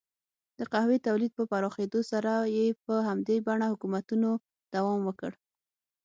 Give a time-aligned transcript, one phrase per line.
[0.59, 4.29] د قهوې تولید په پراخېدو سره یې په همدې بڼه حکومتونو
[4.73, 5.31] دوام وکړ.